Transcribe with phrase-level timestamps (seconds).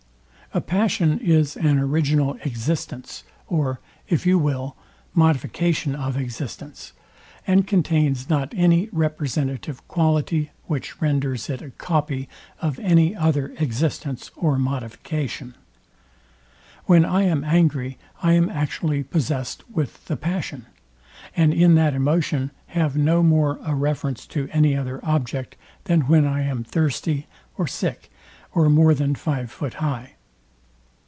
[0.53, 4.75] A passion is an original existence, or, if you will,
[5.13, 6.91] modification of existence,
[7.47, 12.27] and contains not any representative quality, which renders it a copy
[12.61, 15.55] of any other existence or modification.
[16.83, 20.65] When I am angry, I am actually possest with the passion,
[21.33, 25.55] and in that emotion have no more a reference to any other object,
[25.85, 27.27] than when I am thirsty,
[27.57, 28.11] or sick,
[28.53, 30.15] or more than five foot high.